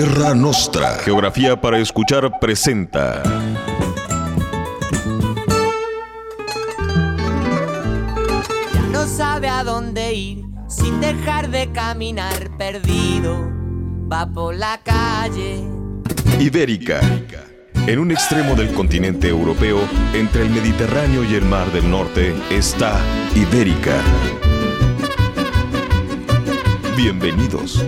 [0.00, 0.94] Terra Nostra.
[1.04, 3.22] Geografía para escuchar presenta.
[8.72, 13.46] Ya no sabe a dónde ir sin dejar de caminar perdido.
[14.10, 15.68] Va por la calle.
[16.38, 17.00] Ibérica.
[17.86, 19.80] En un extremo del continente europeo,
[20.14, 22.98] entre el Mediterráneo y el Mar del Norte, está
[23.34, 24.00] Ibérica.
[26.96, 27.84] Bienvenidos.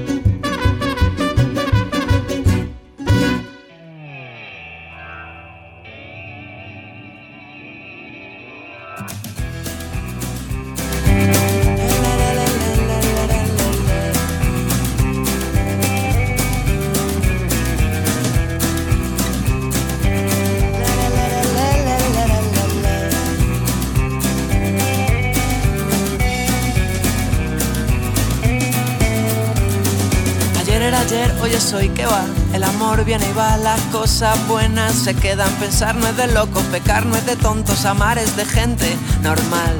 [31.72, 32.22] Que va.
[32.52, 35.50] El amor viene y va, las cosas buenas se quedan.
[35.54, 39.74] Pensar no es de locos, pecar no es de tontos, amar es de gente normal.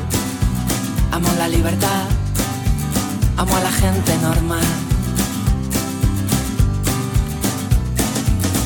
[1.11, 2.05] Amo la libertad,
[3.37, 4.65] amo a la gente normal.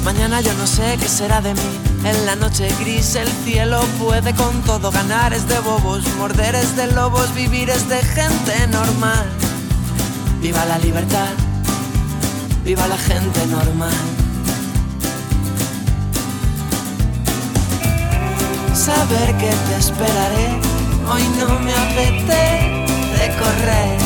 [0.04, 1.80] Mañana yo no sé qué será de mí.
[2.04, 6.76] En la noche gris el cielo puede con todo ganar es de bobos, morder es
[6.76, 9.26] de lobos, vivir es de gente normal.
[10.40, 11.45] Viva la libertad
[12.66, 13.94] viva la gente normal.
[18.74, 20.48] Saber que te esperaré,
[21.08, 23.98] hoy no me apetece correr.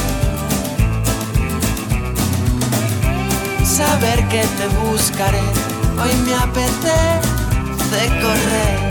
[3.64, 5.44] Saber que te buscaré,
[6.02, 8.90] hoy me apetece correr.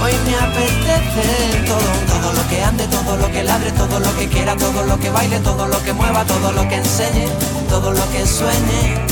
[0.00, 1.26] Hoy me apetece
[1.66, 4.96] todo, todo lo que ande, todo lo que ladre, todo lo que quiera, todo lo
[5.00, 7.26] que baile, todo lo que mueva, todo lo que enseñe,
[7.68, 9.06] todo lo que sueñe.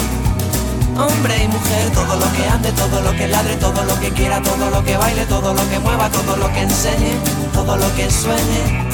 [0.97, 4.41] Hombre y mujer, todo lo que ande, todo lo que ladre, todo lo que quiera,
[4.43, 7.13] todo lo que baile, todo lo que mueva, todo lo que enseñe,
[7.53, 8.86] todo lo que sueñe.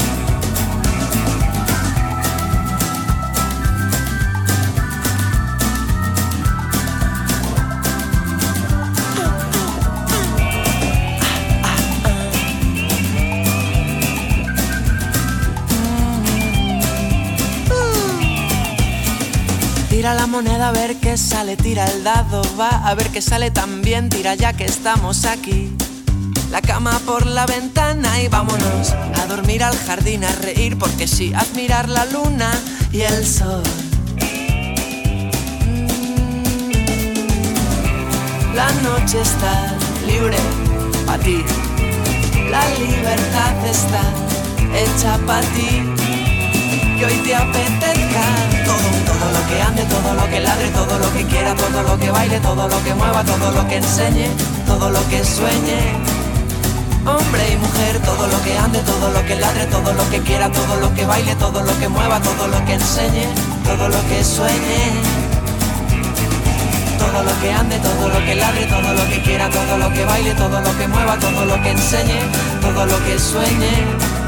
[20.03, 23.53] Tira la moneda a ver qué sale, tira el dado, va a ver qué sale
[23.53, 25.73] también, tira ya que estamos aquí.
[26.51, 31.33] La cama por la ventana y vámonos a dormir al jardín, a reír porque sí,
[31.33, 32.51] admirar la luna
[32.91, 33.63] y el sol.
[35.67, 35.87] Mm.
[38.57, 40.39] La noche está libre
[41.07, 41.45] para ti,
[42.51, 44.03] la libertad está
[44.75, 45.85] hecha para ti
[46.99, 48.62] que hoy te apetezca
[49.23, 52.11] todo, lo que ande, todo lo que ladre, todo lo que quiera, todo lo que
[52.11, 54.29] baile, todo lo que mueva, todo lo que enseñe,
[54.67, 55.81] todo lo que sueñe.
[57.07, 60.51] Hombre y mujer, todo lo que ande, todo lo que ladre, todo lo que quiera,
[60.51, 63.27] todo lo que baile, todo lo que mueva, todo lo que enseñe,
[63.65, 64.83] todo lo que sueñe.
[66.99, 70.05] Todo lo que ande, todo lo que ladre, todo lo que quiera, todo lo que
[70.05, 72.21] baile, todo lo que mueva, todo lo que enseñe,
[72.61, 74.22] todo lo que sueñe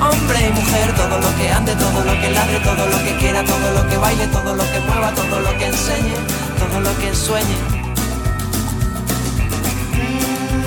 [0.00, 3.44] hombre y mujer, todo lo que ande, todo lo que ladre, todo lo que quiera,
[3.44, 6.14] todo lo que baile, todo lo que mueva, todo lo que enseñe,
[6.58, 7.80] todo lo que sueñe.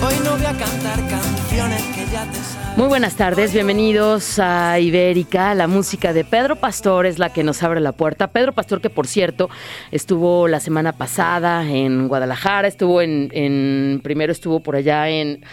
[0.05, 5.55] Hoy no voy a cantar canciones que ya te Muy buenas tardes, bienvenidos a Ibérica.
[5.55, 8.27] La música de Pedro Pastor es la que nos abre la puerta.
[8.27, 9.49] Pedro Pastor, que por cierto
[9.91, 15.43] estuvo la semana pasada en Guadalajara, estuvo en, en primero estuvo por allá en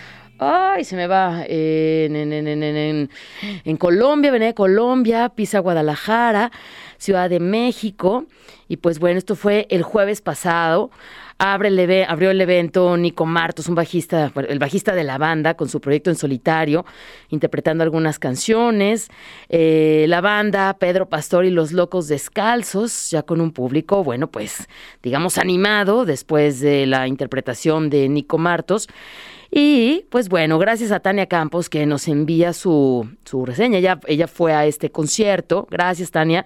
[0.42, 1.44] Ay, se me va.
[1.46, 3.10] En, en, en,
[3.64, 6.50] en, Colombia, venía de Colombia, pisa Guadalajara,
[6.96, 8.24] Ciudad de México.
[8.66, 10.90] Y pues bueno, esto fue el jueves pasado.
[11.36, 15.68] Abre el abrió el evento Nico Martos, un bajista, el bajista de la banda, con
[15.68, 16.86] su proyecto en solitario,
[17.28, 19.08] interpretando algunas canciones.
[19.50, 24.68] Eh, la banda, Pedro Pastor y los Locos Descalzos, ya con un público, bueno, pues,
[25.02, 28.88] digamos, animado después de la interpretación de Nico Martos.
[29.52, 33.78] Y pues bueno, gracias a Tania Campos que nos envía su, su reseña.
[33.78, 35.66] Ella, ella fue a este concierto.
[35.68, 36.44] Gracias, Tania,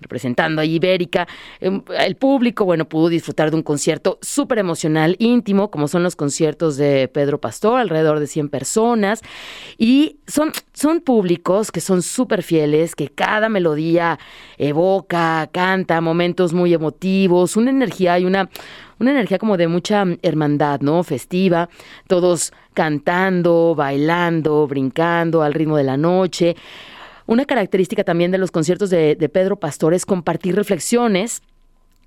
[0.00, 1.28] representando a Ibérica.
[1.60, 6.16] Em, el público, bueno, pudo disfrutar de un concierto súper emocional, íntimo, como son los
[6.16, 9.20] conciertos de Pedro Pastor, alrededor de 100 personas.
[9.76, 14.18] Y son, son públicos que son súper fieles, que cada melodía
[14.56, 18.48] evoca, canta momentos muy emotivos, una energía y una
[18.98, 21.02] una energía como de mucha hermandad, ¿no?
[21.02, 21.68] Festiva,
[22.06, 26.56] todos cantando, bailando, brincando al ritmo de la noche.
[27.26, 31.42] Una característica también de los conciertos de, Pedro Pastor es compartir reflexiones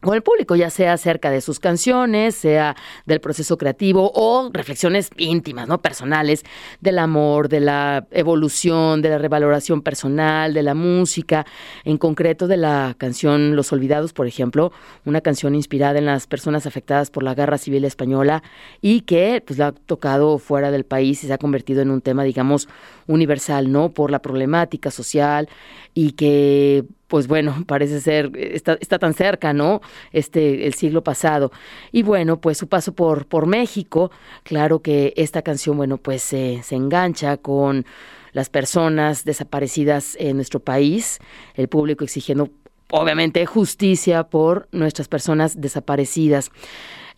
[0.01, 2.75] con el público, ya sea acerca de sus canciones, sea
[3.06, 5.81] del proceso creativo o reflexiones íntimas, ¿no?
[5.81, 6.44] Personales,
[6.80, 11.46] del amor, de la evolución, de la revaloración personal, de la música,
[11.84, 14.72] en concreto de la canción Los Olvidados, por ejemplo,
[15.06, 18.42] una canción inspirada en las personas afectadas por la Guerra Civil Española
[18.81, 22.02] y que pues la ha tocado fuera del país y se ha convertido en un
[22.02, 22.69] tema, digamos,
[23.07, 23.90] universal, ¿no?
[23.90, 25.50] Por la problemática social
[25.94, 29.81] y que pues bueno, parece ser, está, está, tan cerca, ¿no?
[30.13, 31.51] Este, el siglo pasado.
[31.91, 34.11] Y bueno, pues su paso por, por México,
[34.44, 37.85] claro que esta canción, bueno, pues se engancha con
[38.31, 41.19] las personas desaparecidas en nuestro país,
[41.56, 42.50] el público exigiendo,
[42.91, 46.51] obviamente, justicia por nuestras personas desaparecidas.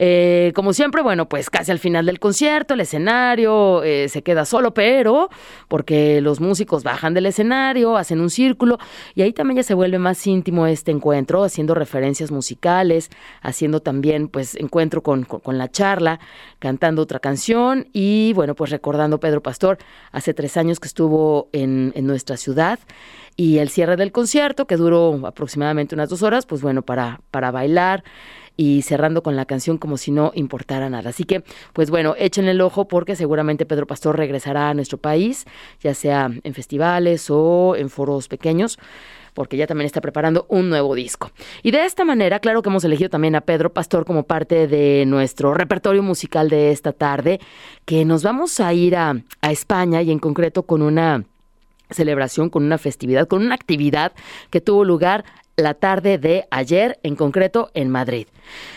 [0.04, 4.46] Eh, como siempre, bueno, pues casi al final del concierto, el escenario eh, se queda
[4.46, 5.30] solo, pero
[5.68, 8.80] porque los músicos bajan del escenario, hacen un círculo
[9.14, 13.12] y ahí también ya se vuelve más íntimo este encuentro, haciendo referencias musicales,
[13.44, 16.20] haciendo también pues encuentro con, con, la charla,
[16.58, 19.78] cantando otra canción y bueno, pues recordando Pedro Pastor,
[20.12, 22.80] hace tres años que estuvo en, en nuestra ciudad
[23.42, 27.50] y el cierre del concierto, que duró aproximadamente unas dos horas, pues bueno, para, para
[27.50, 28.04] bailar
[28.56, 31.10] y cerrando con la canción como si no importara nada.
[31.10, 31.44] Así que,
[31.74, 35.46] pues bueno, echen el ojo porque seguramente Pedro Pastor regresará a nuestro país,
[35.80, 38.78] ya sea en festivales o en foros pequeños
[39.34, 41.32] porque ya también está preparando un nuevo disco.
[41.64, 45.06] Y de esta manera, claro que hemos elegido también a Pedro Pastor como parte de
[45.08, 47.40] nuestro repertorio musical de esta tarde,
[47.86, 51.24] que nos vamos a ir a, a España y en concreto con una
[51.92, 54.14] celebración, con una festividad, con una actividad
[54.50, 55.26] que tuvo lugar
[55.58, 58.28] la tarde de ayer, en concreto en Madrid.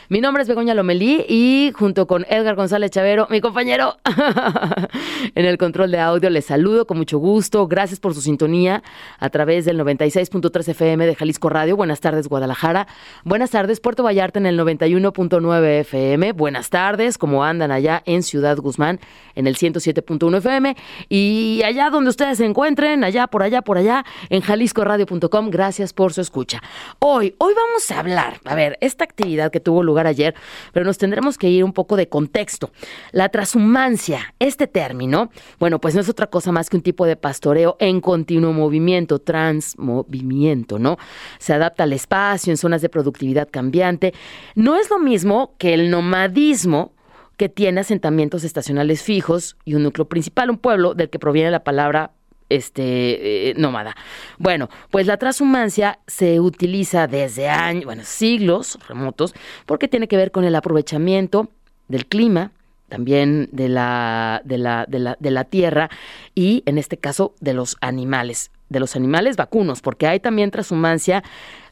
[0.09, 3.97] Mi nombre es Begoña Lomelí y junto con Edgar González Chavero, mi compañero,
[5.35, 7.67] en el control de audio, les saludo con mucho gusto.
[7.67, 8.83] Gracias por su sintonía
[9.19, 11.77] a través del 96.3 FM de Jalisco Radio.
[11.77, 12.87] Buenas tardes, Guadalajara.
[13.25, 16.33] Buenas tardes, Puerto Vallarta en el 91.9 FM.
[16.33, 19.01] Buenas tardes, como andan allá en Ciudad Guzmán
[19.35, 20.77] en el 107.1 FM.
[21.09, 25.51] Y allá donde ustedes se encuentren, allá, por allá, por allá, en jaliscoradio.com.
[25.51, 26.63] Gracias por su escucha.
[26.99, 30.35] Hoy, hoy vamos a hablar, a ver, esta actividad que tuvo lugar ayer,
[30.73, 32.71] pero nos tendremos que ir un poco de contexto.
[33.13, 37.17] La transhumancia, este término, bueno, pues no es otra cosa más que un tipo de
[37.17, 40.97] pastoreo en continuo movimiento, transmovimiento, ¿no?
[41.39, 44.15] Se adapta al espacio en zonas de productividad cambiante.
[44.55, 46.93] No es lo mismo que el nomadismo
[47.37, 51.65] que tiene asentamientos estacionales fijos y un núcleo principal, un pueblo del que proviene la
[51.65, 52.13] palabra
[52.57, 53.97] este eh, nómada.
[54.39, 59.35] Bueno, pues la transhumancia se utiliza desde años, bueno, siglos remotos,
[59.67, 61.49] porque tiene que ver con el aprovechamiento
[61.89, 62.53] del clima,
[62.89, 65.91] también de la, de la, de la, de la tierra
[66.35, 71.25] y en este caso de los animales, de los animales vacunos, porque hay también transhumancia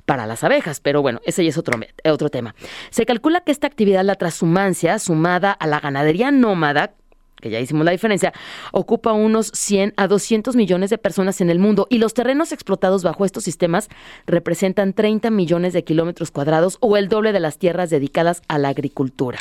[0.04, 2.54] para las abejas, pero bueno, ese ya es otro, otro tema.
[2.90, 6.94] Se calcula que esta actividad, la transhumancia, sumada a la ganadería nómada,
[7.42, 8.32] que ya hicimos la diferencia,
[8.70, 13.02] ocupa unos 100 a 200 millones de personas en el mundo y los terrenos explotados
[13.02, 13.88] bajo estos sistemas
[14.26, 18.68] representan 30 millones de kilómetros cuadrados o el doble de las tierras dedicadas a la
[18.68, 19.40] agricultura.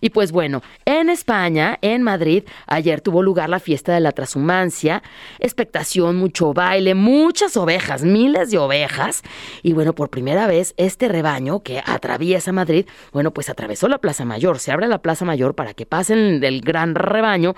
[0.00, 0.62] Y pues bueno,
[1.00, 5.02] en España, en Madrid, ayer tuvo lugar la fiesta de la transhumancia,
[5.38, 9.22] expectación, mucho baile, muchas ovejas, miles de ovejas.
[9.62, 14.24] Y bueno, por primera vez este rebaño que atraviesa Madrid, bueno, pues atravesó la Plaza
[14.24, 17.54] Mayor, se abre la Plaza Mayor para que pasen del gran rebaño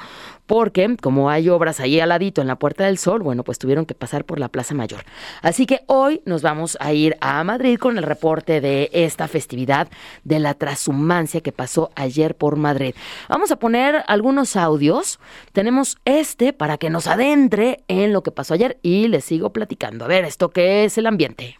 [0.46, 3.86] porque como hay obras ahí al ladito en la Puerta del Sol, bueno, pues tuvieron
[3.86, 5.02] que pasar por la Plaza Mayor.
[5.40, 9.88] Así que hoy nos vamos a ir a Madrid con el reporte de esta festividad
[10.24, 12.94] de la transhumancia que pasó ayer por Madrid.
[13.32, 15.18] Vamos a poner algunos audios.
[15.52, 20.04] Tenemos este para que nos adentre en lo que pasó ayer y les sigo platicando.
[20.04, 21.56] A ver, esto qué es el ambiente.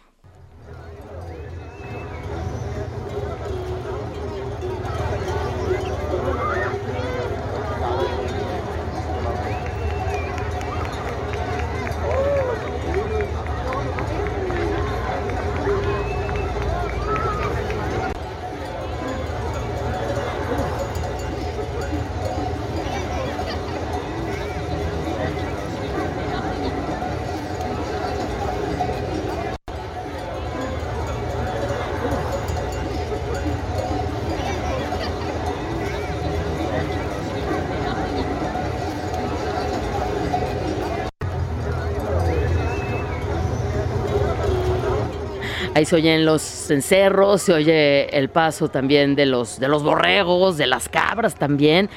[45.85, 50.67] Se oyen los cencerros, se oye el paso también de los, de los borregos, de
[50.67, 51.91] las cabras también.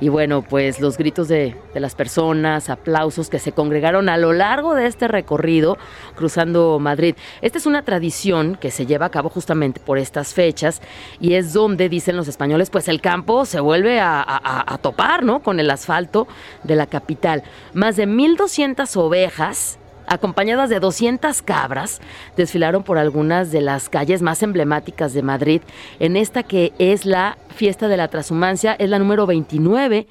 [0.00, 4.32] Y bueno, pues los gritos de, de, las personas, aplausos que se congregaron a lo
[4.32, 5.78] largo de este recorrido
[6.16, 7.14] cruzando Madrid.
[7.40, 10.82] Esta es una tradición que se lleva a cabo justamente por estas fechas
[11.20, 15.22] y es donde, dicen los españoles, pues el campo se vuelve a, a, a topar,
[15.22, 15.40] ¿no?
[15.40, 16.26] Con el asfalto
[16.64, 17.42] de la capital.
[17.74, 19.78] Más de 1.200 ovejas
[20.12, 22.00] acompañadas de 200 cabras,
[22.36, 25.62] desfilaron por algunas de las calles más emblemáticas de Madrid,
[26.00, 30.06] en esta que es la fiesta de la transhumancia, es la número 29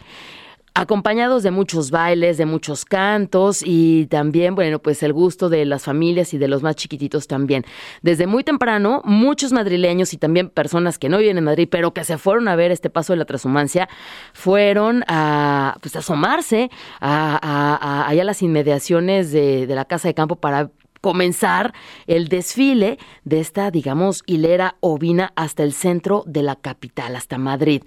[0.73, 5.83] acompañados de muchos bailes, de muchos cantos y también, bueno, pues el gusto de las
[5.83, 7.65] familias y de los más chiquititos también.
[8.01, 12.03] Desde muy temprano, muchos madrileños y también personas que no viven en Madrid, pero que
[12.05, 13.89] se fueron a ver este paso de la transhumancia,
[14.33, 16.69] fueron a, pues, asomarse
[17.01, 21.73] a, a, allá a las inmediaciones de, de la Casa de Campo para comenzar
[22.07, 27.81] el desfile de esta, digamos, hilera ovina hasta el centro de la capital, hasta Madrid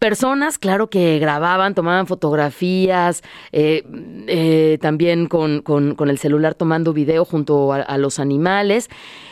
[0.00, 3.84] personas, claro, que grababan, tomaban fotografías, eh,
[4.26, 8.88] eh, también con, con, con, el celular tomando video junto a, a los animales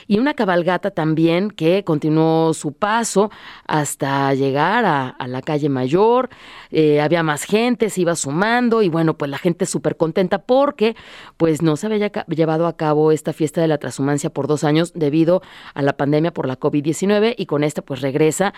[0.09, 3.31] y una cabalgata también que continuó su paso
[3.67, 6.31] hasta llegar a, la calle Mayor.
[6.71, 10.97] Eh, había más gente, se iba sumando y bueno, pues la gente súper contenta porque
[11.37, 14.93] pues no se había llevado a cabo esta fiesta de la transhumancia por dos años
[14.95, 15.43] debido
[15.75, 18.55] a la pandemia por la COVID-19 y con esta pues regresa.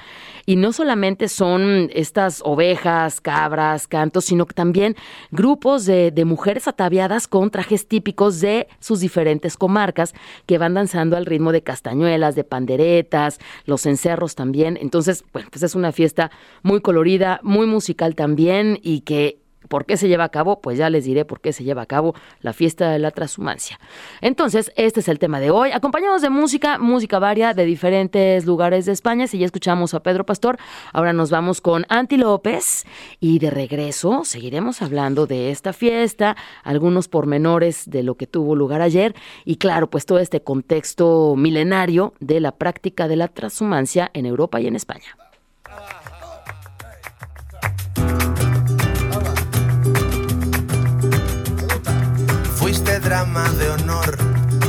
[0.47, 4.95] Y no solamente son estas ovejas, cabras, cantos, sino que también
[5.33, 10.15] grupos de mujeres ataviadas con trajes típicos de sus diferentes comarcas
[10.47, 14.79] que van danzando al ritmo de castañuelas, de panderetas, los encerros también.
[14.81, 16.31] Entonces, bueno, pues es una fiesta
[16.63, 19.40] muy colorida, muy musical también y que
[19.71, 20.61] ¿Por qué se lleva a cabo?
[20.61, 23.79] Pues ya les diré por qué se lleva a cabo la fiesta de la transhumancia.
[24.21, 25.71] Entonces, este es el tema de hoy.
[25.71, 29.29] Acompañados de música, música varia de diferentes lugares de España.
[29.29, 30.59] Si ya escuchamos a Pedro Pastor,
[30.93, 32.85] ahora nos vamos con Anti López
[33.21, 38.83] y de regreso seguiremos hablando de esta fiesta, algunos pormenores de lo que tuvo lugar
[38.83, 44.27] ayer y claro, pues todo este contexto milenario de la práctica de la transhumancia en
[44.27, 45.17] Europa y en España.
[53.11, 54.17] Drama de honor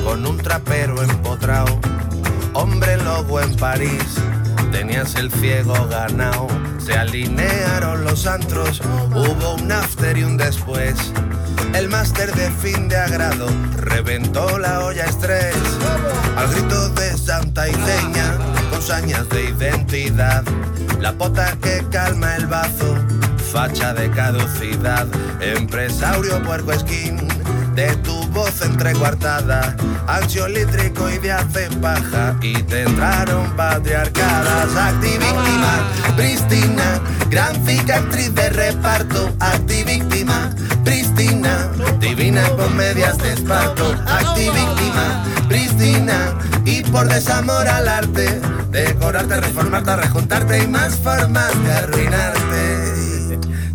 [0.03, 1.79] con un trapero empotrao.
[2.53, 4.15] Hombre lobo en París,
[4.71, 6.47] tenías el ciego ganado.
[6.79, 8.81] Se alinearon los antros,
[9.11, 10.95] hubo un after y un después.
[11.75, 13.45] El máster de fin de agrado
[13.77, 15.55] reventó la olla estrés.
[16.35, 18.39] Al grito de santa y seña,
[18.71, 20.43] con sañas de identidad.
[20.99, 22.97] La pota que calma el bazo,
[23.53, 25.05] facha de caducidad.
[25.41, 27.40] Empresario puerco esquín
[27.75, 29.75] de tu voz entrecuartada,
[30.07, 39.33] ansiolítrico y de hace paja, y te entraron patriarcadas, activíctima, prístina, gran cicatriz de reparto,
[39.39, 40.49] activíctima,
[40.83, 49.95] prístina, divina con medias de esparto, activíctima, prístina, y por desamor al arte, decorarte, reformarte,
[49.95, 53.00] rejuntarte y más formas de arruinarte.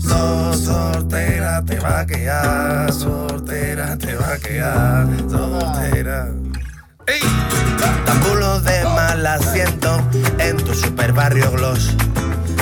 [0.06, 6.28] So, sortera te va a quedar, sortera te va a quedar, sortera.
[7.06, 7.20] ¡Ey!
[8.04, 10.00] Tambulo de mal asiento
[10.38, 11.94] en tu super barrio gloss.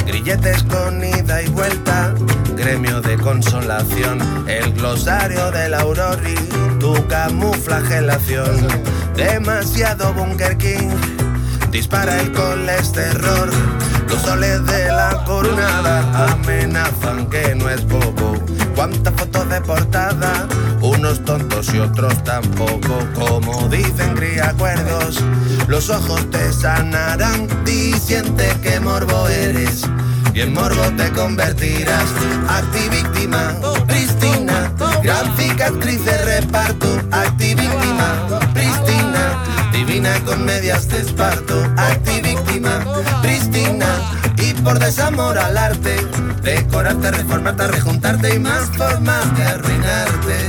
[0.06, 2.14] Grilletes con ida y vuelta,
[2.56, 4.18] gremio de consolación.
[4.46, 6.34] El glosario del Aurori,
[6.78, 8.68] tu camuflagelación.
[9.16, 10.90] Demasiado Bunker King,
[11.70, 13.50] dispara el colesterol.
[14.14, 18.38] Los soles de la coronada amenazan que no es poco.
[18.76, 20.46] Cuántas fotos de portada,
[20.80, 22.96] unos tontos y otros tampoco.
[23.12, 25.20] Como dicen acuerdos,
[25.66, 27.48] los ojos te sanarán.
[27.64, 29.82] Di siente que morbo eres
[30.32, 32.06] y en morbo te convertirás.
[32.48, 33.56] Activíctima,
[33.88, 37.00] Pristina, gran cicatriz de reparto.
[37.10, 38.33] Activíctima,
[39.94, 41.54] divina con medias de esparto.
[41.76, 42.84] Activíctima,
[43.22, 43.86] Pristina,
[44.38, 45.96] y por desamor al arte,
[46.42, 50.48] decorarte, reformarte, rejuntarte y más formas de arruinarte.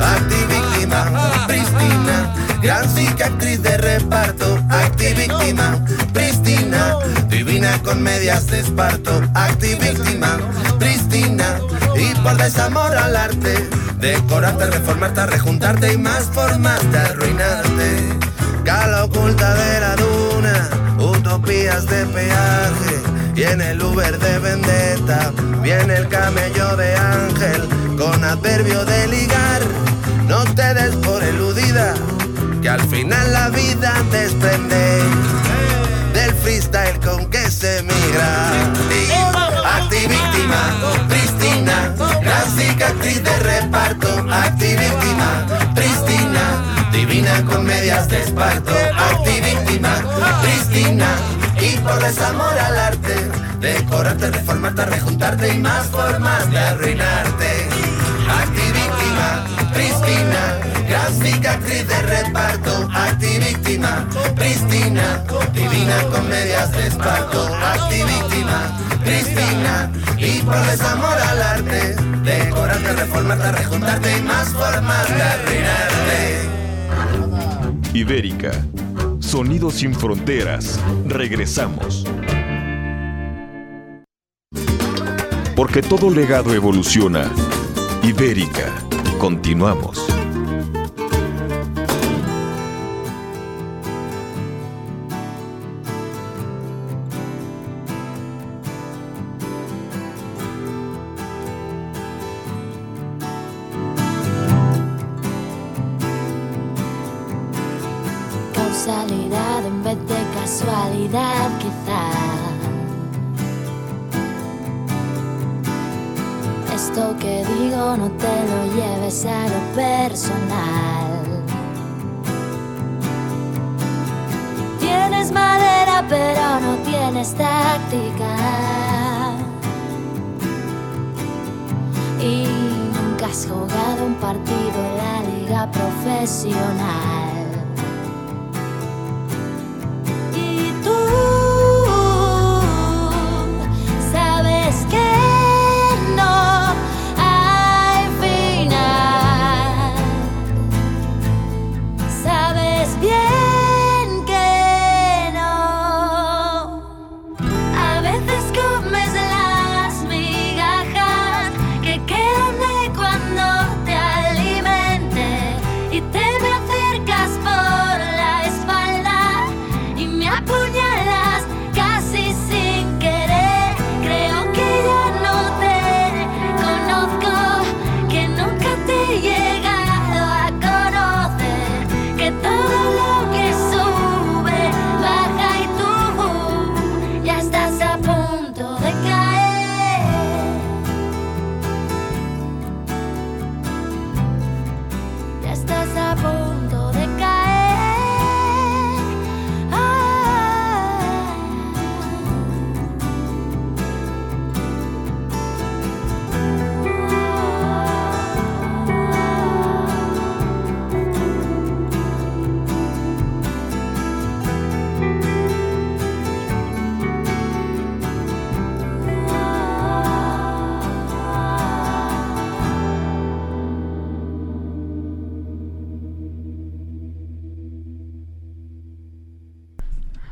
[0.00, 4.58] Activíctima, Pristina, gran cicatriz de reparto.
[4.70, 6.96] Activíctima, Pristina,
[7.28, 9.22] divina con medias de esparto.
[9.34, 10.38] Activíctima,
[10.78, 11.60] Pristina,
[11.94, 13.68] y por desamor al arte,
[13.98, 18.27] decorarte, reformarte, rejuntarte y más formas de arruinarte.
[18.68, 23.00] Cala oculta de la duna, utopías de peaje.
[23.34, 25.32] Y en el Uber de vendetta
[25.62, 29.62] viene el camello de ángel con adverbio de ligar.
[30.26, 31.94] No te des por eludida,
[32.60, 35.00] que Al final la vida desprende
[36.12, 38.50] del freestyle con que se migra.
[39.78, 40.62] Activíctima,
[41.08, 44.08] Cristina, clásica actriz de reparto.
[44.30, 46.17] Activíctima, Cristina,
[46.92, 48.72] divina con medias de esparto.
[48.96, 49.94] Activíctima,
[50.42, 51.08] Cristina,
[51.60, 53.14] y por desamor al arte,
[53.60, 57.68] decorarte, reformarte, rejuntarte y más formas de arruinarte.
[58.28, 69.90] Activíctima, Cristina, gran cicatriz de reparto, activíctima, Cristina, divina con medias de esparto, activíctima, Cristina,
[70.16, 76.57] y por desamor al arte, decorarte, reformarte, rejuntarte y más formas de arruinarte.
[77.94, 78.52] Ibérica,
[79.18, 82.04] sonido sin fronteras, regresamos.
[85.56, 87.30] Porque todo legado evoluciona.
[88.02, 88.74] Ibérica,
[89.18, 90.17] continuamos.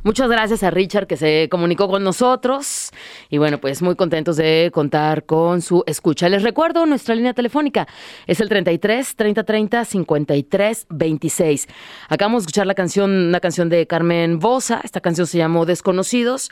[0.06, 2.92] Muchas gracias a Richard que se comunicó con nosotros
[3.28, 6.28] y bueno, pues muy contentos de contar con su escucha.
[6.28, 7.88] Les recuerdo nuestra línea telefónica
[8.28, 11.66] es el 33 30 30 53 26.
[12.08, 16.50] Acabamos de escuchar la canción, una canción de Carmen Bosa, esta canción se llamó Desconocidos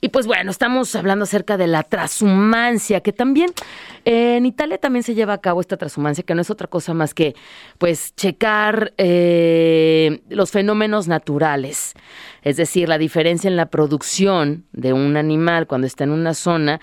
[0.00, 3.50] y pues bueno, estamos hablando acerca de la transhumancia, que también
[4.04, 6.94] eh, en Italia también se lleva a cabo esta transhumancia, que no es otra cosa
[6.94, 7.34] más que
[7.78, 11.94] pues checar eh, los fenómenos naturales,
[12.42, 16.80] es decir, la diferencia en la producción de un animal cuando está en una zona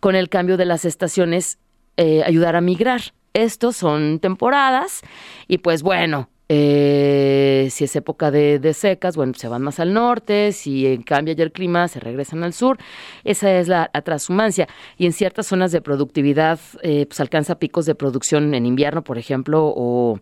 [0.00, 1.58] con el cambio de las estaciones,
[1.96, 3.00] eh, ayudar a migrar.
[3.32, 5.02] Estos son temporadas
[5.46, 10.50] y pues bueno, eh, si es época de, secas, bueno, se van más al norte,
[10.50, 12.76] si cambia ya el clima, se regresan al sur.
[13.22, 14.66] Esa es la, la transhumancia.
[14.98, 19.16] Y en ciertas zonas de productividad, eh, pues alcanza picos de producción en invierno, por
[19.16, 20.18] ejemplo, o,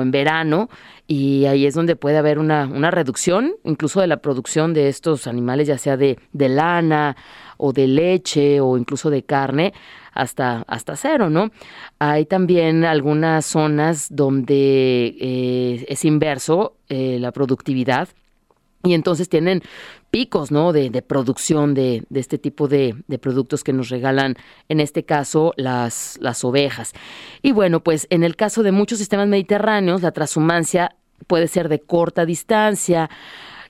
[0.00, 0.70] en verano,
[1.06, 5.26] y ahí es donde puede haber una, una reducción, incluso de la producción de estos
[5.26, 7.16] animales, ya sea de lana
[7.58, 9.74] o de leche o incluso de carne,
[10.12, 11.50] hasta, hasta cero, ¿no?
[11.98, 18.08] Hay también algunas zonas donde eh, es inverso eh, la productividad
[18.82, 19.62] y entonces tienen
[20.10, 20.72] picos, ¿no?
[20.72, 24.36] De, de producción de, este tipo de, de, productos que nos regalan,
[24.68, 26.92] en este caso, las, las ovejas.
[27.42, 30.96] Y bueno, pues en el caso de muchos sistemas mediterráneos, la transhumancia
[31.26, 33.10] puede ser de corta distancia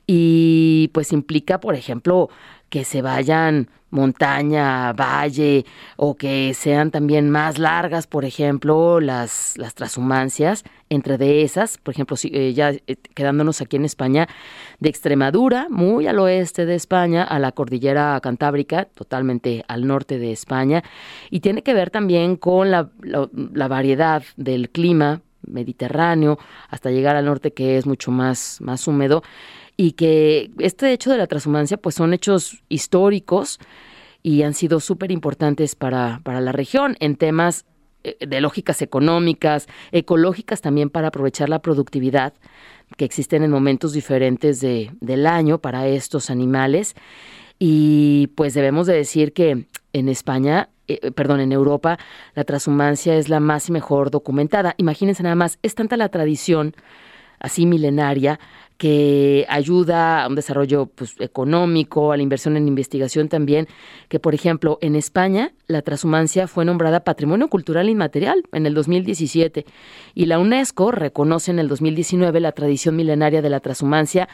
[0.06, 2.30] y pues implica, por ejemplo,
[2.70, 9.74] que se vayan montaña, valle o que sean también más largas, por ejemplo, las, las
[9.74, 14.28] transhumancias, entre de esas, por ejemplo, si, eh, ya eh, quedándonos aquí en España,
[14.78, 20.32] de Extremadura, muy al oeste de España, a la cordillera cantábrica, totalmente al norte de
[20.32, 20.82] España,
[21.30, 27.24] y tiene que ver también con la, la variedad del clima mediterráneo hasta llegar al
[27.24, 29.22] norte que es mucho más, más húmedo
[29.76, 33.58] y que este hecho de la transhumancia pues son hechos históricos
[34.22, 37.64] y han sido súper importantes para, para la región en temas
[38.04, 42.32] eh, de lógicas económicas, ecológicas también para aprovechar la productividad
[42.96, 46.94] que existen en momentos diferentes de, del año para estos animales.
[47.58, 51.98] Y pues debemos de decir que en España, eh, perdón, en Europa,
[52.34, 54.74] la transhumancia es la más y mejor documentada.
[54.78, 56.74] Imagínense nada más, es tanta la tradición
[57.38, 58.40] así milenaria
[58.80, 63.68] que ayuda a un desarrollo pues, económico, a la inversión en investigación también,
[64.08, 69.66] que por ejemplo en España la transhumancia fue nombrada Patrimonio Cultural Inmaterial en el 2017
[70.14, 74.30] y la UNESCO reconoce en el 2019 la tradición milenaria de la transhumancia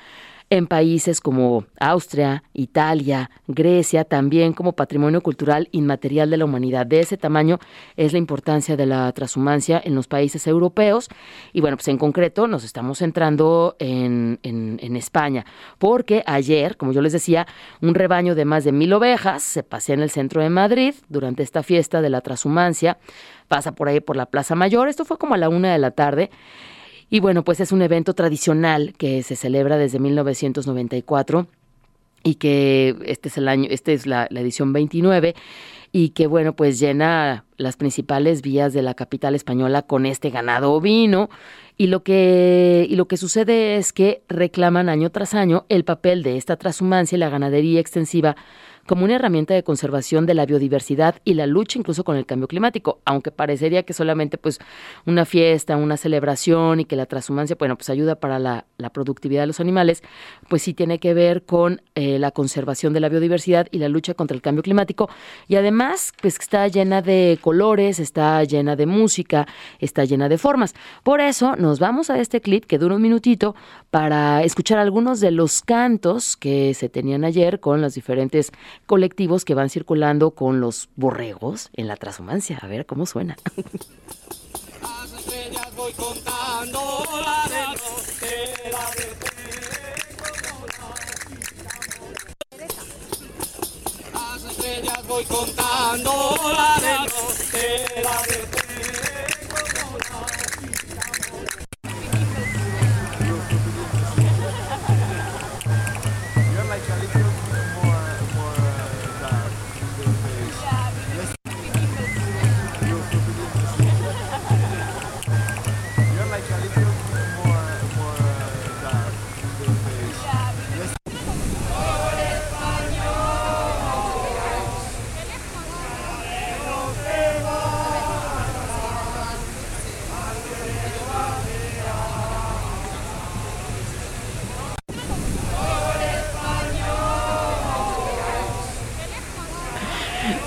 [0.48, 6.86] en países como Austria, Italia, Grecia, también como patrimonio cultural inmaterial de la humanidad.
[6.86, 7.58] De ese tamaño
[7.96, 11.08] es la importancia de la transhumancia en los países europeos.
[11.52, 15.44] Y bueno, pues en concreto nos estamos centrando en, en, España,
[15.78, 17.46] porque ayer, como yo les decía,
[17.82, 21.42] un rebaño de más de mil ovejas se pasea en el centro de Madrid durante
[21.42, 22.98] esta fiesta de la transhumancia.
[23.48, 24.88] Pasa por ahí por la Plaza Mayor.
[24.88, 26.30] Esto fue como a la una de la tarde.
[27.08, 31.46] Y bueno, pues es un evento tradicional que se celebra desde 1994
[32.24, 35.36] y que este es el año, este es la, edición 29
[35.92, 40.72] y que bueno, pues llena las principales vías de la capital española con este ganado
[40.72, 41.30] ovino.
[41.78, 46.22] Y lo que y lo que sucede es que reclaman año tras año el papel
[46.22, 48.34] de esta transhumancia y la ganadería extensiva
[48.86, 52.48] como una herramienta de conservación de la biodiversidad y la lucha incluso con el cambio
[52.48, 54.58] climático, aunque parecería que solamente pues
[55.04, 59.48] una fiesta, una celebración y que la transhumancia, bueno, pues ayuda para la, productividad de
[59.48, 60.02] los animales,
[60.48, 64.14] pues sí tiene que ver con eh, la conservación de la biodiversidad y la lucha
[64.14, 65.10] contra el cambio climático
[65.48, 69.46] y además pues está llena de colores, está llena de música,
[69.80, 70.74] está llena de formas.
[71.02, 73.54] Por eso nos vamos a este clip que dura un minutito
[73.90, 78.52] para escuchar algunos de los cantos que se tenían ayer con los diferentes
[78.84, 82.58] colectivos que van circulando con los borregos en la transhumancia.
[82.60, 83.36] A ver cómo suena.
[95.16, 96.80] voy contando la
[97.52, 98.65] de la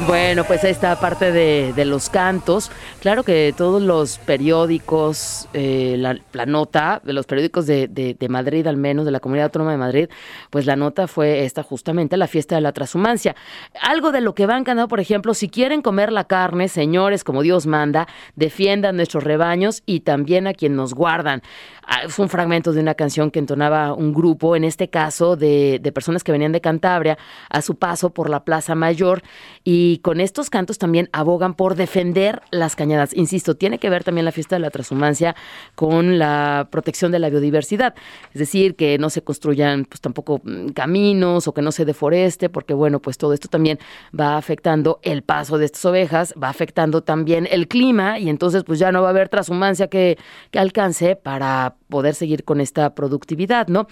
[0.09, 2.71] Bueno, pues esta parte de, de, los cantos.
[2.99, 8.75] Claro que todos los periódicos, eh, la, nota de los periódicos de, de, Madrid, al
[8.75, 10.09] menos de la Comunidad Autónoma de Madrid,
[10.49, 13.35] pues la nota fue esta justamente, la fiesta de la transhumancia.
[13.83, 17.43] Algo de lo que van cantando, por ejemplo, si quieren comer la carne, señores, como
[17.43, 21.43] Dios manda, defiendan nuestros rebaños y también a quien nos guardan.
[21.85, 25.79] Ah, es un fragmento de una canción que entonaba un grupo, en este caso de,
[25.79, 27.17] de personas que venían de Cantabria,
[27.49, 29.21] a su paso por la Plaza Mayor
[29.63, 33.13] y con estos cantos también abogan por defender las cañadas.
[33.15, 35.35] Insisto, tiene que ver también la fiesta de la transhumancia
[35.75, 37.95] con la protección de la biodiversidad,
[38.33, 42.49] es decir, que no se construyan pues tampoco mm, caminos o que no se deforeste,
[42.49, 43.79] porque bueno, pues todo esto también
[44.17, 48.79] va afectando el paso de estas ovejas, va afectando también el clima y entonces pues
[48.79, 50.17] ya no va a haber transhumancia que,
[50.51, 53.87] que alcance para poder seguir con esta productividad, ¿no?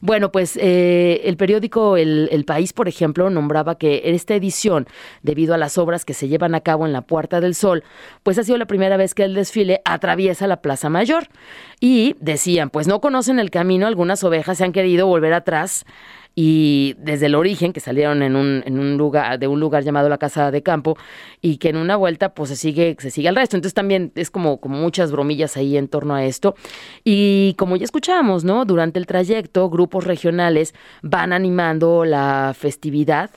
[0.00, 4.86] Bueno, pues eh, el periódico el, el, País, por ejemplo, nombraba que esta edición,
[5.22, 7.84] debido a las obras que se llevan a cabo en la Puerta del Sol,
[8.22, 11.28] pues ha sido la primera vez que el desfile atraviesa la Plaza Mayor.
[11.80, 15.84] y decían, pues no conocen el camino, algunas ovejas se han querido volver atrás
[16.40, 20.08] y desde el origen, que salieron en un, en un lugar, de un lugar llamado
[20.08, 20.96] la Casa de Campo,
[21.40, 23.56] y que en una vuelta pues se sigue, se sigue al resto.
[23.56, 26.54] Entonces también es como, como muchas bromillas ahí en torno a esto.
[27.02, 28.64] Y como ya escuchamos, ¿no?
[28.66, 33.30] Durante el trayecto, grupos regionales van animando la festividad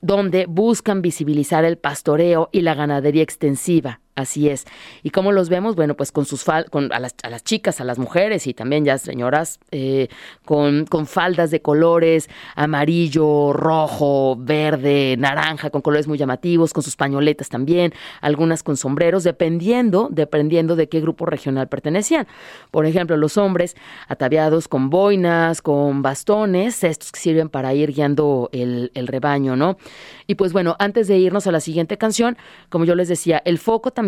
[0.00, 3.98] donde buscan visibilizar el pastoreo y la ganadería extensiva.
[4.16, 4.66] Así es.
[5.02, 5.76] ¿Y cómo los vemos?
[5.76, 8.54] Bueno, pues con sus fal con, a, las, a las chicas, a las mujeres y
[8.54, 10.08] también ya señoras, eh,
[10.44, 16.96] con, con faldas de colores amarillo, rojo, verde, naranja, con colores muy llamativos, con sus
[16.96, 22.26] pañoletas también, algunas con sombreros, dependiendo, dependiendo de qué grupo regional pertenecían.
[22.70, 23.76] Por ejemplo, los hombres
[24.08, 29.78] ataviados con boinas, con bastones, estos que sirven para ir guiando el, el rebaño, ¿no?
[30.26, 32.36] Y pues bueno, antes de irnos a la siguiente canción,
[32.68, 33.99] como yo les decía, el foco también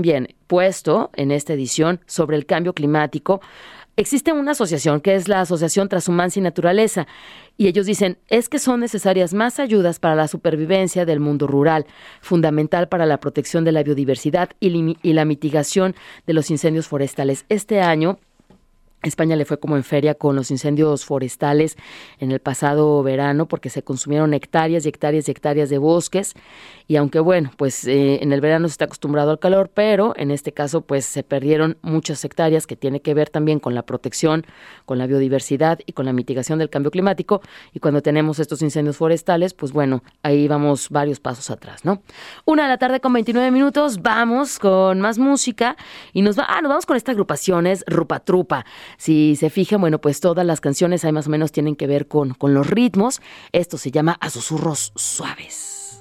[0.47, 3.41] puesto en esta edición sobre el cambio climático.
[3.97, 7.07] Existe una asociación que es la Asociación Transhumancia y Naturaleza
[7.59, 11.85] y ellos dicen es que son necesarias más ayudas para la supervivencia del mundo rural,
[12.23, 15.95] fundamental para la protección de la biodiversidad y la mitigación
[16.27, 17.45] de los incendios forestales.
[17.51, 18.19] Este año
[19.03, 21.77] España le fue como en feria con los incendios forestales
[22.19, 26.35] en el pasado verano porque se consumieron hectáreas y hectáreas y hectáreas de bosques
[26.87, 30.31] y aunque bueno, pues eh, en el verano se está acostumbrado al calor, pero en
[30.31, 34.45] este caso pues se perdieron muchas hectáreas que tiene que ver también con la protección,
[34.85, 37.41] con la biodiversidad y con la mitigación del cambio climático
[37.73, 42.03] y cuando tenemos estos incendios forestales pues bueno, ahí vamos varios pasos atrás, ¿no?
[42.45, 45.77] Una de la tarde con 29 minutos, vamos con más música
[46.13, 48.65] y nos, va, ah, nos vamos con esta agrupación, es Rupa Trupa.
[48.97, 52.09] Si se fijan, bueno, pues todas las canciones ahí más o menos tienen que ver
[52.09, 53.21] con, con los ritmos.
[53.53, 56.01] Esto se llama A susurros suaves.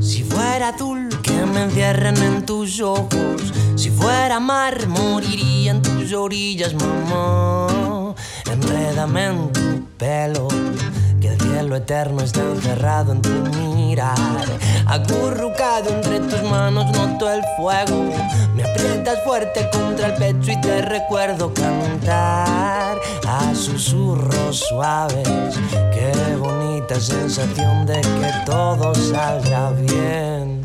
[0.00, 6.12] Si fuera azul que me encierren en tus ojos, si fuera mar moriría en tus
[6.12, 8.14] orillas, mamá.
[8.50, 10.48] Enrédame en tu pelo,
[11.20, 14.16] que el cielo eterno está encerrado en tu mirar.
[14.86, 18.04] Acurrucado entre tus manos noto el fuego,
[18.54, 25.28] me aprietas fuerte contra el pecho y te recuerdo cantar a susurros suaves.
[25.92, 30.55] Qué bonita sensación de que todo salga bien.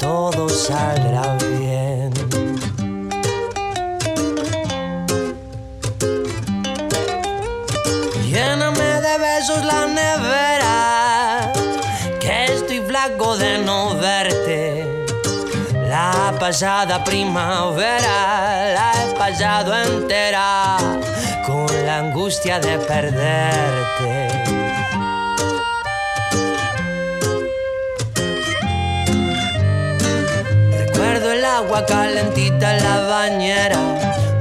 [0.00, 2.10] Todo saldrá bien.
[8.26, 11.52] Lléname de besos la nevera,
[12.18, 15.06] que estoy flaco de no verte.
[15.88, 20.78] La pasada primavera la he pasado entera
[21.46, 24.29] con la angustia de perderte.
[31.60, 33.78] Agua calentita en la bañera,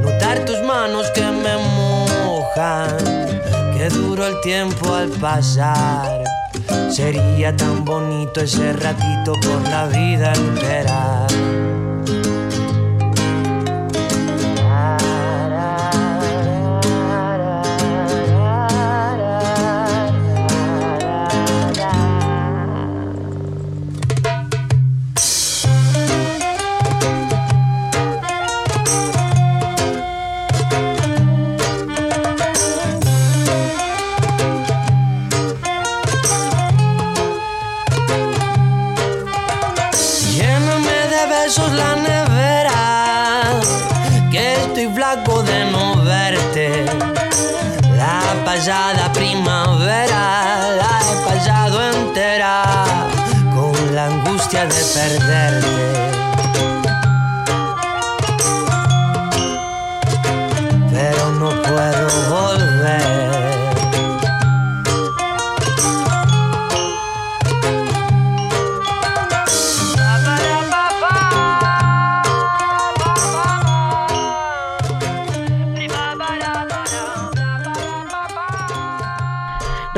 [0.02, 2.98] notar tus manos que me mojan,
[3.76, 6.24] que duro el tiempo al pasar.
[6.90, 11.28] Sería tan bonito ese ratito por la vida entera.
[54.70, 56.10] De perderte.
[60.92, 63.30] Pero no puedo volver.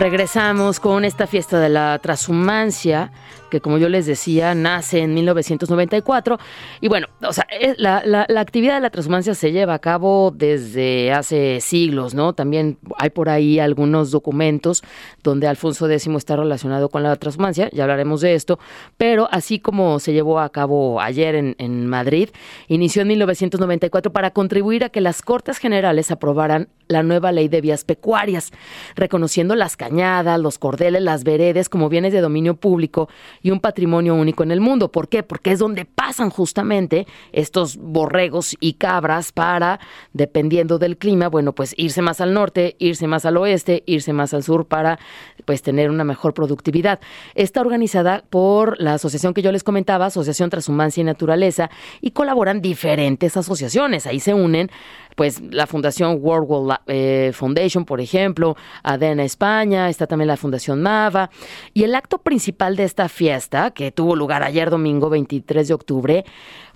[0.01, 3.11] Regresamos con esta fiesta de la transhumancia
[3.51, 6.39] que como yo les decía, nace en 1994.
[6.79, 7.45] Y bueno, o sea,
[7.77, 12.33] la, la, la, actividad de la transhumancia se lleva a cabo desde hace siglos, ¿no?
[12.33, 14.81] También hay por ahí algunos documentos
[15.21, 18.57] donde Alfonso X está relacionado con la transhumancia, ya hablaremos de esto,
[18.97, 22.29] pero así como se llevó a cabo ayer en, en Madrid,
[22.67, 27.61] inició en 1994 para contribuir a que las Cortes Generales aprobaran la nueva ley de
[27.61, 28.51] vías pecuarias,
[28.95, 33.09] reconociendo las cañadas, los cordeles, las veredes como bienes de dominio público
[33.41, 34.91] y un patrimonio único en el mundo.
[34.91, 35.23] ¿Por qué?
[35.23, 39.79] Porque es donde pasan justamente estos borregos y cabras para,
[40.13, 44.33] dependiendo del clima, bueno, pues irse más al norte, irse más al oeste, irse más
[44.33, 44.99] al sur para
[45.45, 46.99] pues tener una mejor productividad.
[47.35, 51.69] Está organizada por la asociación que yo les comentaba, Asociación Transhumancia y Naturaleza,
[52.01, 54.07] y colaboran diferentes asociaciones.
[54.07, 54.69] Ahí se unen
[55.15, 60.81] pues la Fundación World World eh, Foundation, por ejemplo, ADENA España, está también la Fundación
[60.81, 61.29] MAVA.
[61.73, 66.25] Y el acto principal de esta fiesta, que tuvo lugar ayer domingo 23 de octubre,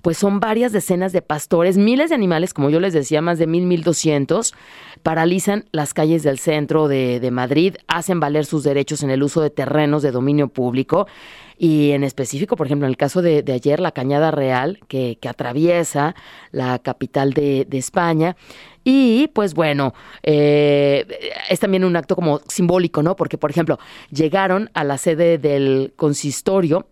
[0.02, 3.46] pues son varias decenas de pastores, miles de animales, como yo les decía, más de
[3.46, 4.54] mil, mil doscientos,
[5.02, 9.40] paralizan las calles del centro de, de Madrid, hacen valer sus derechos en el uso
[9.40, 11.06] de terrenos de dominio público
[11.58, 15.28] y en específico, por ejemplo, en el caso de, ayer, la Cañada Real, que, que
[15.28, 16.14] atraviesa
[16.52, 18.36] la capital de, de, España.
[18.84, 21.06] Y pues bueno, eh,
[21.48, 23.16] es también un acto como simbólico, ¿no?
[23.16, 23.78] Porque, por ejemplo,
[24.10, 26.86] llegaron a la sede del consistorio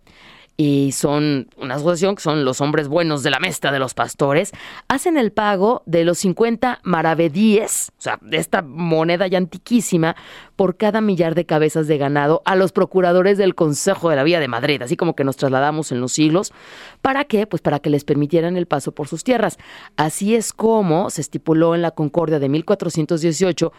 [0.57, 4.51] y son una asociación que son los hombres buenos de la mesta de los pastores,
[4.87, 10.15] hacen el pago de los 50 maravedíes, o sea, de esta moneda ya antiquísima,
[10.55, 14.39] por cada millar de cabezas de ganado a los procuradores del Consejo de la Vía
[14.39, 16.53] de Madrid, así como que nos trasladamos en los siglos.
[17.01, 17.47] ¿Para qué?
[17.47, 19.57] Pues para que les permitieran el paso por sus tierras.
[19.97, 23.73] Así es como se estipuló en la Concordia de 1418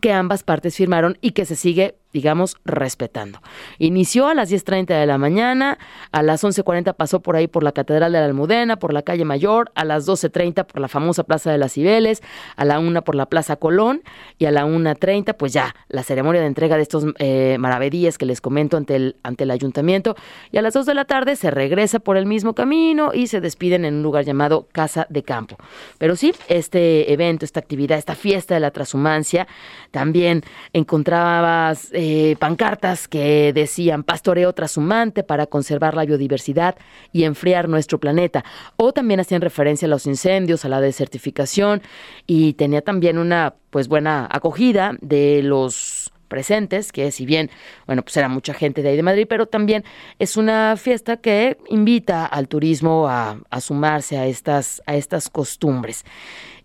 [0.00, 3.40] que ambas partes firmaron y que se sigue, digamos, respetando.
[3.78, 5.78] Inició a las 10.30 de la mañana,
[6.10, 9.24] a las 11.40 pasó por ahí por la Catedral de la Almudena, por la calle
[9.24, 12.22] Mayor, a las 12.30 por la famosa Plaza de las Cibeles,
[12.56, 14.02] a la 1 por la Plaza Colón
[14.38, 18.26] y a la 1.30 pues ya la ceremonia de entrega de estos eh, maravedíes que
[18.26, 20.16] les comento ante el, ante el ayuntamiento
[20.50, 23.40] y a las 2 de la tarde se regresa por el mismo camino y se
[23.40, 25.56] despiden en un lugar llamado Casa de Campo.
[25.98, 29.46] Pero sí, este evento, esta actividad, esta fiesta de la transhumancia,
[29.90, 30.42] también
[30.72, 36.76] encontrabas eh, pancartas que decían pastoreo trashumante para conservar la biodiversidad
[37.12, 38.44] y enfriar nuestro planeta.
[38.76, 41.82] O también hacían referencia a los incendios, a la desertificación
[42.24, 47.50] y tenía también una pues buena acogida de los presentes, que si bien,
[47.86, 49.82] bueno, pues era mucha gente de ahí de Madrid, pero también
[50.20, 56.04] es una fiesta que invita al turismo a, a sumarse a estas, a estas costumbres.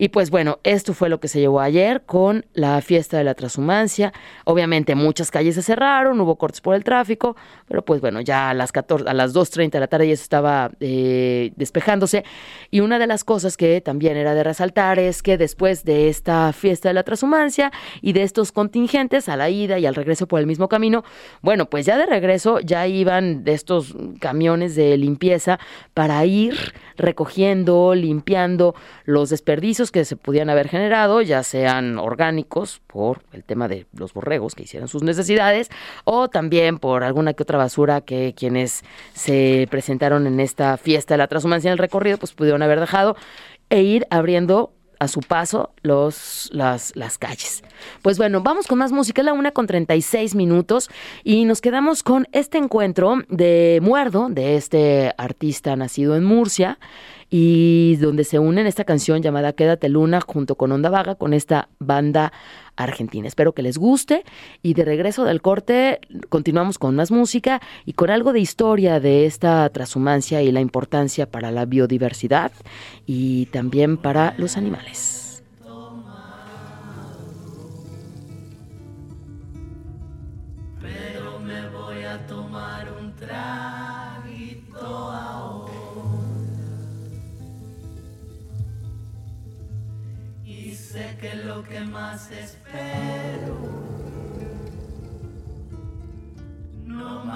[0.03, 3.35] Y pues bueno, esto fue lo que se llevó ayer con la fiesta de la
[3.35, 4.11] transhumancia.
[4.43, 7.37] Obviamente muchas calles se cerraron, hubo cortes por el tráfico,
[7.69, 10.71] pero pues bueno, ya a las 14, a las 2.30 de la tarde ya estaba
[10.81, 12.25] eh, despejándose.
[12.69, 16.51] Y una de las cosas que también era de resaltar es que después de esta
[16.51, 20.41] fiesta de la transhumancia y de estos contingentes a la ida y al regreso por
[20.41, 21.05] el mismo camino,
[21.41, 25.59] bueno, pues ya de regreso ya iban de estos camiones de limpieza
[25.93, 33.23] para ir recogiendo, limpiando los desperdicios que se pudieran haber generado, ya sean orgánicos por
[33.31, 35.69] el tema de los borregos que hicieran sus necesidades,
[36.03, 41.19] o también por alguna que otra basura que quienes se presentaron en esta fiesta de
[41.19, 43.15] la transhumancia en el recorrido, pues pudieron haber dejado
[43.69, 47.63] e ir abriendo a su paso los, las, las calles.
[48.01, 50.89] Pues bueno, vamos con más música, la una con 36 minutos
[51.23, 56.79] y nos quedamos con este encuentro de Muerdo, de este artista nacido en Murcia
[57.29, 61.69] y donde se unen esta canción llamada Quédate Luna junto con Onda Vaga con esta
[61.79, 62.33] banda
[62.75, 63.27] argentina.
[63.27, 64.23] Espero que les guste
[64.61, 69.25] y de regreso del corte continuamos con más música y con algo de historia de
[69.25, 72.51] esta transhumancia y la importancia para la biodiversidad
[73.05, 75.22] y también para los animales.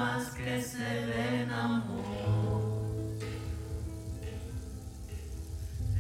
[0.08, 2.06] Más que se den amor.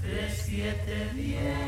[0.01, 1.66] Tres, siete, diez,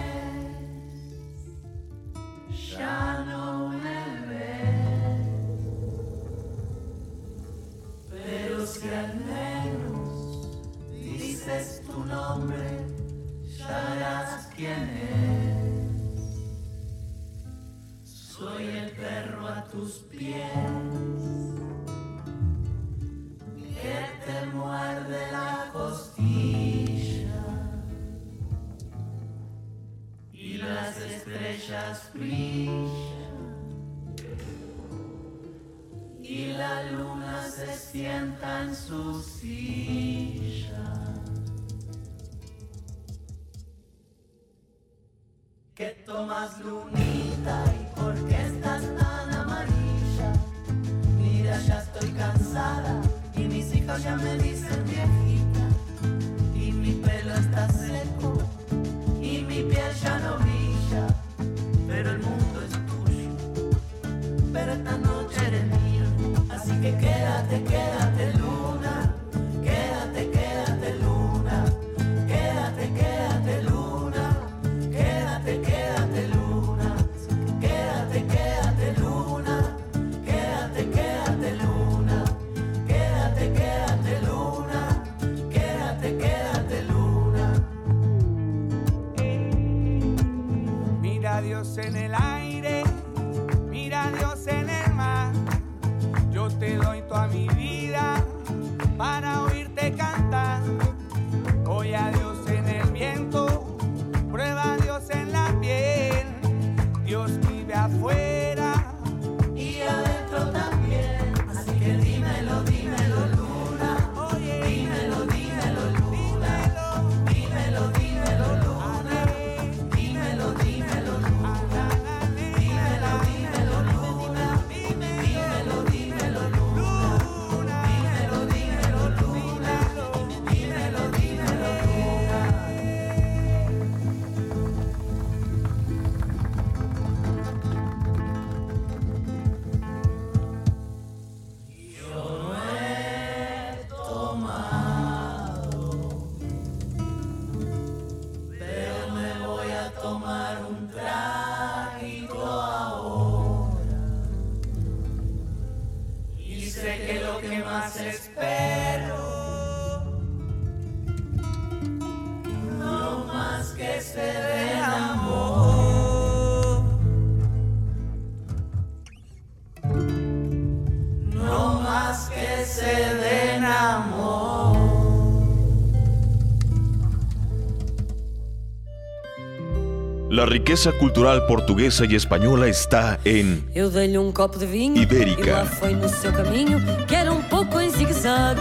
[180.50, 185.50] riqueza cultural portuguesa y española está en Eu dei-lhe um copo de vinho Ibérica.
[185.50, 188.60] e lá foi no seu caminho, que era um pouco em zigue-zague.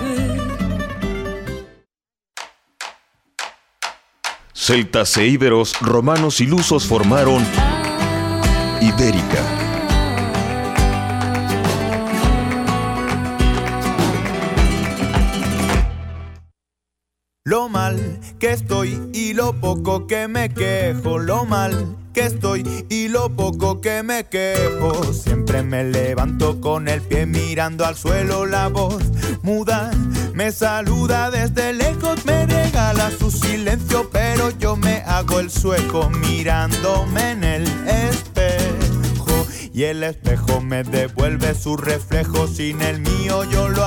[4.53, 7.43] celtas e íberos, romanos y lusos formaron
[8.83, 9.43] Ibérica.
[17.45, 17.97] Lo mal
[18.39, 23.81] que estoy y lo poco que me quejo, lo mal que estoy y lo poco
[23.81, 25.13] que me quejo.
[25.13, 29.03] Siempre me levanto con el pie mirando al suelo, la voz
[29.43, 29.91] muda
[30.39, 37.33] me saluda desde lejos, me regala su silencio, pero yo me hago el sueco mirándome
[37.33, 39.49] en el espejo.
[39.73, 43.85] Y el espejo me devuelve su reflejo, sin el mío yo lo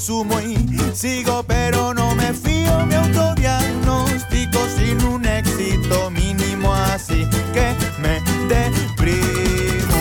[0.00, 0.56] asumo y
[0.94, 9.98] sigo, pero no me fío, me autodiagnostico sin un éxito mínimo, así que me deprimo.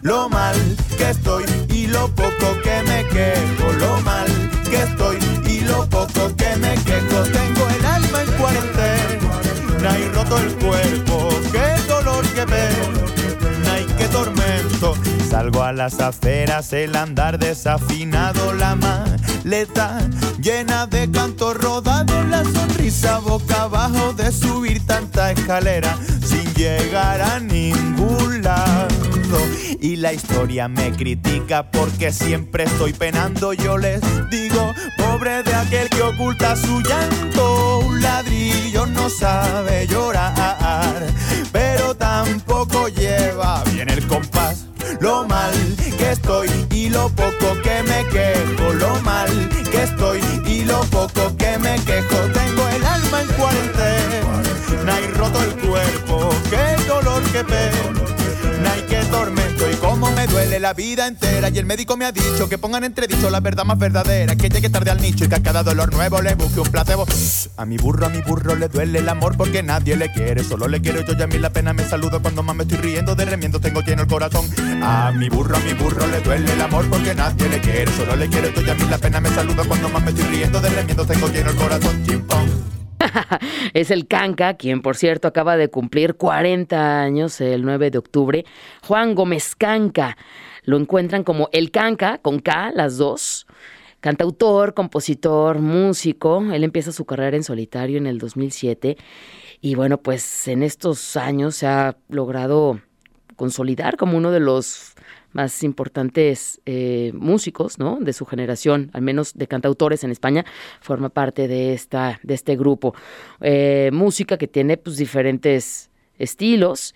[0.00, 0.56] Lo mal
[0.96, 4.28] que estoy y lo poco que me quejo, lo mal
[4.70, 7.18] que estoy y lo poco que me quejo.
[7.38, 11.13] Tengo el alma en cuarentena y roto el cuerpo,
[15.34, 19.98] Salgo a las aceras, el andar desafinado, la maleta
[20.40, 27.40] llena de canto rodado, la sonrisa boca abajo de subir tanta escalera sin llegar a
[27.40, 29.36] ningún lado.
[29.80, 33.54] Y la historia me critica porque siempre estoy penando.
[33.54, 37.80] Yo les digo, pobre de aquel que oculta su llanto.
[37.80, 41.08] Un ladrillo no sabe llorar,
[41.50, 44.66] pero tampoco lleva bien el compás.
[45.00, 45.52] Lo mal
[45.98, 48.72] que estoy y lo poco que me quejo.
[48.74, 49.30] Lo mal
[49.70, 52.16] que estoy y lo poco que me quejo.
[52.32, 56.30] Tengo el alma en cuarentena y roto el cuerpo.
[56.50, 59.53] Qué dolor que pena y qué tormento y
[59.84, 61.48] cómo me duele la vida entera.
[61.50, 64.34] Y el médico me ha dicho que pongan entredicho la verdad más verdadera.
[64.36, 67.06] Que llegue tarde al nicho y que a cada dolor nuevo le busque un placebo.
[67.56, 70.42] A mi burro a mi burro le duele el amor porque nadie le quiere.
[70.42, 71.72] Solo le quiero yo y a mí la pena.
[71.72, 73.14] Me saludo cuando más me estoy riendo.
[73.14, 74.46] De remiendo tengo lleno el corazón.
[74.82, 77.92] A mi burro a mi burro le duele el amor porque nadie le quiere.
[77.92, 79.20] Solo le quiero yo y a mí la pena.
[79.20, 80.60] Me saludo cuando más me estoy riendo.
[80.60, 82.04] De remiendo tengo lleno el corazón.
[82.04, 82.73] Chimpón
[83.74, 88.44] es el Canca, quien por cierto acaba de cumplir 40 años el 9 de octubre.
[88.82, 90.16] Juan Gómez Canca.
[90.62, 93.46] Lo encuentran como el Canca, con K, las dos.
[94.00, 96.42] Cantautor, compositor, músico.
[96.52, 98.96] Él empieza su carrera en solitario en el 2007.
[99.60, 102.80] Y bueno, pues en estos años se ha logrado
[103.36, 104.94] consolidar como uno de los
[105.34, 107.98] más importantes eh, músicos, ¿no?
[108.00, 110.44] De su generación, al menos de cantautores en España,
[110.80, 112.94] forma parte de esta, de este grupo.
[113.40, 116.94] Eh, música que tiene pues diferentes estilos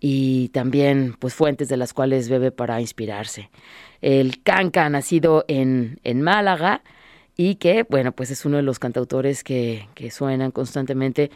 [0.00, 3.50] y también pues fuentes de las cuales bebe para inspirarse.
[4.00, 6.82] El Canca nacido en, en Málaga
[7.36, 11.30] y que, bueno, pues es uno de los cantautores que, que suenan constantemente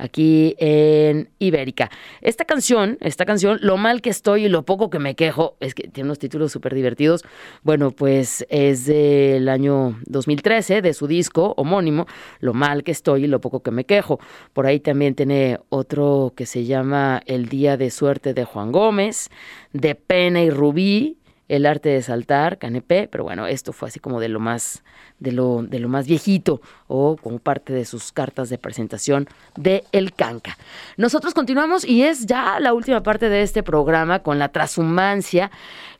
[0.00, 1.90] aquí en Ibérica.
[2.20, 5.74] Esta canción, esta canción, Lo mal que estoy y lo poco que me quejo, es
[5.74, 7.22] que tiene unos títulos súper divertidos.
[7.62, 12.06] Bueno, pues es del año 2013, de su disco homónimo,
[12.40, 14.18] Lo mal que estoy y lo poco que me quejo.
[14.52, 19.30] Por ahí también tiene otro que se llama El día de suerte de Juan Gómez,
[19.72, 21.19] de Pena y Rubí,
[21.50, 24.84] el arte de saltar, Canepé, pero bueno, esto fue así como de lo más,
[25.18, 29.82] de lo, de lo más viejito, o como parte de sus cartas de presentación de
[29.90, 30.56] El Canca.
[30.96, 35.50] Nosotros continuamos y es ya la última parte de este programa con la transhumancia,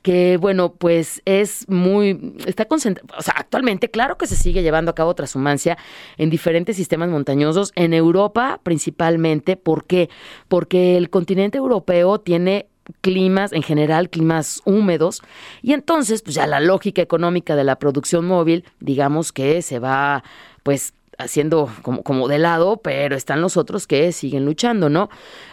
[0.01, 4.91] que bueno, pues es muy, está concentrada, o sea, actualmente claro que se sigue llevando
[4.91, 5.77] a cabo transhumancia
[6.17, 10.09] en diferentes sistemas montañosos, en Europa principalmente, ¿por qué?
[10.47, 12.70] Porque el continente europeo tiene
[13.01, 15.21] climas, en general climas húmedos,
[15.61, 20.23] y entonces pues ya la lógica económica de la producción móvil, digamos que se va
[20.63, 25.09] pues haciendo como, como de lado, pero están los otros que siguen luchando, ¿no?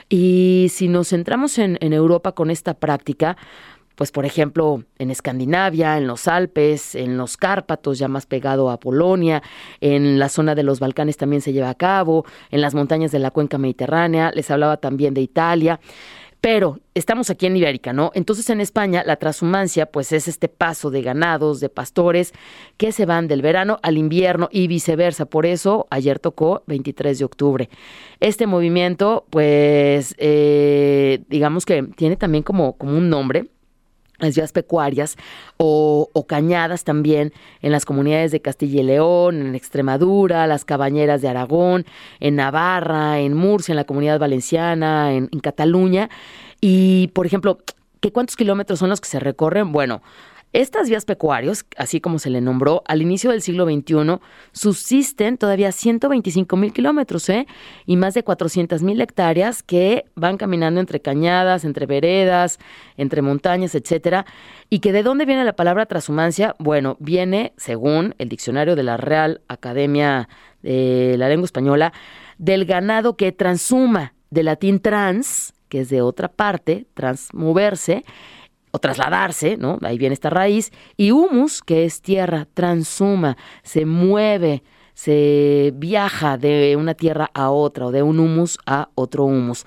[0.08, 3.36] Y si nos centramos en, en Europa con esta práctica,
[3.98, 8.78] pues por ejemplo en Escandinavia, en los Alpes, en los Cárpatos, ya más pegado a
[8.78, 9.42] Polonia,
[9.80, 13.18] en la zona de los Balcanes también se lleva a cabo, en las montañas de
[13.18, 15.80] la cuenca mediterránea, les hablaba también de Italia.
[16.40, 18.12] Pero estamos aquí en Ibérica, ¿no?
[18.14, 22.32] Entonces en España la transhumancia pues es este paso de ganados, de pastores
[22.76, 25.26] que se van del verano al invierno y viceversa.
[25.26, 27.68] Por eso ayer tocó 23 de octubre.
[28.20, 33.48] Este movimiento pues eh, digamos que tiene también como, como un nombre
[34.18, 35.16] las vías pecuarias
[35.56, 41.28] o, cañadas también en las comunidades de Castilla y León, en Extremadura, las cabañeras de
[41.28, 41.86] Aragón,
[42.20, 46.10] en Navarra, en Murcia, en la comunidad valenciana, en, en Cataluña.
[46.60, 47.58] Y, por ejemplo,
[48.00, 49.72] ¿qué cuántos kilómetros son los que se recorren?
[49.72, 50.02] Bueno,
[50.60, 54.18] estas vías pecuarios, así como se le nombró, al inicio del siglo XXI,
[54.50, 57.46] subsisten todavía 125 mil kilómetros ¿eh?
[57.86, 62.58] y más de 400 mil hectáreas que van caminando entre cañadas, entre veredas,
[62.96, 64.26] entre montañas, etcétera.
[64.68, 66.56] ¿Y que de dónde viene la palabra transhumancia?
[66.58, 70.28] Bueno, viene, según el diccionario de la Real Academia
[70.62, 71.92] de la Lengua Española,
[72.38, 78.04] del ganado que transuma, de latín trans, que es de otra parte, transmoverse,
[78.70, 79.78] o trasladarse, ¿no?
[79.82, 80.72] Ahí viene esta raíz.
[80.96, 84.62] Y humus, que es tierra, transuma, se mueve,
[84.94, 89.64] se viaja de una tierra a otra o de un humus a otro humus.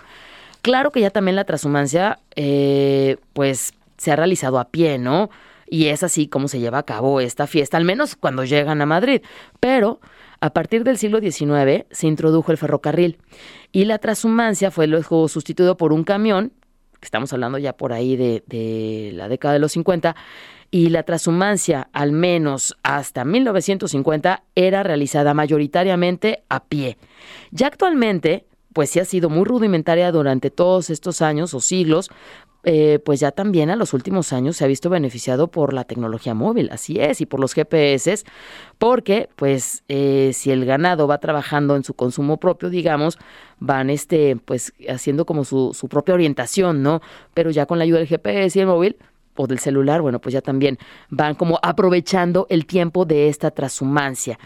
[0.61, 5.29] Claro que ya también la transhumancia, eh, pues, se ha realizado a pie, ¿no?
[5.67, 8.85] Y es así como se lleva a cabo esta fiesta, al menos cuando llegan a
[8.85, 9.21] Madrid.
[9.59, 10.01] Pero
[10.41, 13.19] a partir del siglo XIX se introdujo el ferrocarril
[13.71, 16.51] y la transhumancia fue luego sustituido por un camión
[17.01, 20.15] estamos hablando ya por ahí de, de la década de los 50,
[20.71, 26.97] y la transhumancia, al menos hasta 1950, era realizada mayoritariamente a pie.
[27.51, 32.09] Ya actualmente, pues sí ha sido muy rudimentaria durante todos estos años o siglos,
[32.63, 36.35] eh, pues ya también a los últimos años se ha visto beneficiado por la tecnología
[36.35, 38.23] móvil, así es, y por los GPS,
[38.77, 43.17] porque pues eh, si el ganado va trabajando en su consumo propio, digamos,
[43.59, 47.01] van este, pues haciendo como su, su propia orientación, ¿no?
[47.33, 48.97] Pero ya con la ayuda del GPS y el móvil,
[49.37, 50.77] o del celular, bueno, pues ya también
[51.09, 54.37] van como aprovechando el tiempo de esta transhumancia.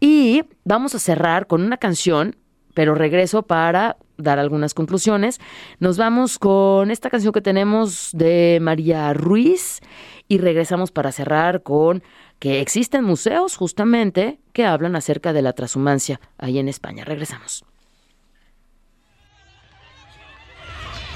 [0.00, 2.36] Y vamos a cerrar con una canción
[2.80, 5.38] pero regreso para dar algunas conclusiones.
[5.80, 9.80] Nos vamos con esta canción que tenemos de María Ruiz
[10.28, 12.02] y regresamos para cerrar con
[12.38, 17.04] que existen museos justamente que hablan acerca de la transhumancia ahí en España.
[17.04, 17.66] Regresamos.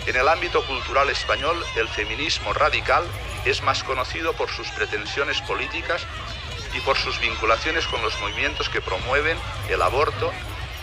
[0.07, 3.05] En el ámbito cultural español, el feminismo radical
[3.47, 6.07] es más conocido por sus pretensiones políticas
[6.77, 9.39] y por sus vinculaciones con los movimientos que promueven
[9.71, 10.31] el aborto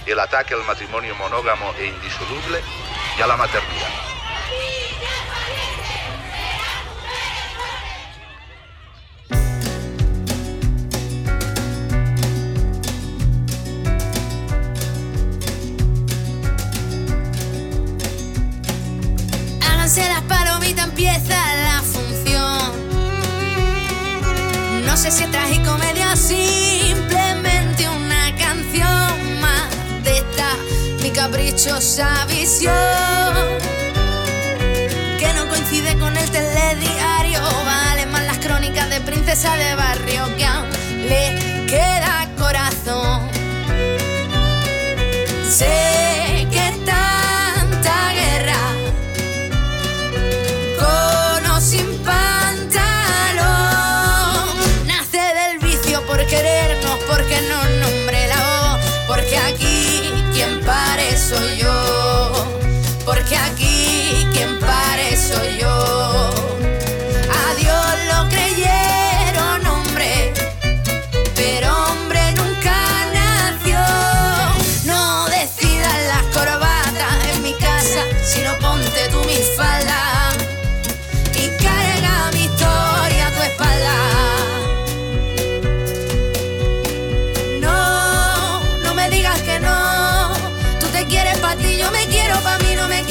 [0.05, 2.61] el ataque al matrimonio monógamo e indisoluble
[3.17, 4.10] y a la maternidad.
[31.61, 32.73] Caprichosa visión
[35.19, 37.39] que no coincide con el telediario.
[37.65, 40.69] Vale más las crónicas de princesa de barrio que aún
[41.07, 41.50] le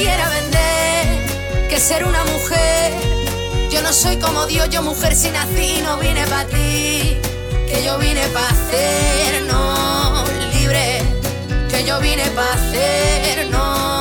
[0.01, 1.67] quiera vender.
[1.69, 2.93] Que ser una mujer,
[3.69, 7.17] yo no soy como Dios, yo mujer si nací, no vine pa' ti.
[7.67, 11.01] Que yo vine pa' hacernos libre.
[11.69, 14.00] Que yo vine pa' hacernos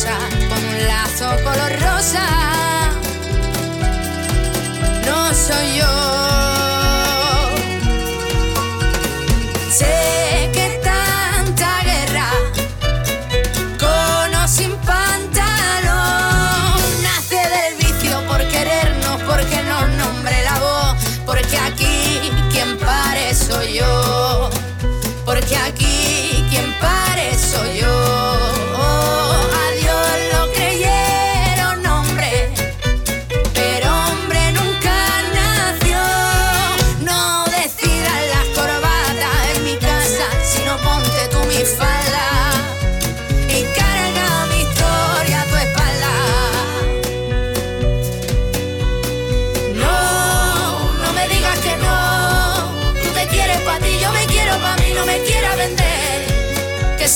[0.00, 2.26] esposa con un lazo color rosa.
[5.06, 6.29] No soy yo